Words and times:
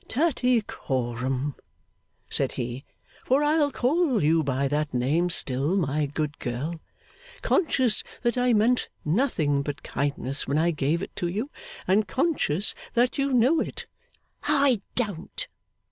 'Tattycoram,' 0.07 1.53
said 2.27 2.53
he, 2.53 2.83
'for 3.23 3.43
I'll 3.43 3.69
call 3.71 4.23
you 4.23 4.41
by 4.41 4.67
that 4.67 4.91
name 4.95 5.29
still, 5.29 5.77
my 5.77 6.07
good 6.07 6.39
girl, 6.39 6.81
conscious 7.43 8.03
that 8.23 8.35
I 8.35 8.51
meant 8.51 8.89
nothing 9.05 9.61
but 9.61 9.83
kindness 9.83 10.47
when 10.47 10.57
I 10.57 10.71
gave 10.71 11.03
it 11.03 11.15
to 11.17 11.27
you, 11.27 11.51
and 11.87 12.07
conscious 12.07 12.73
that 12.95 13.19
you 13.19 13.31
know 13.31 13.59
it' 13.59 13.85
'I 14.45 14.81
don't! 14.95 15.45